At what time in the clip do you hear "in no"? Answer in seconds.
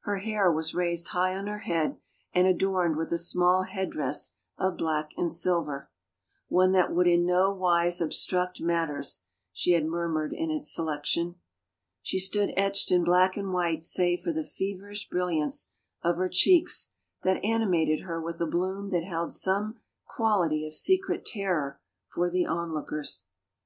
7.06-7.50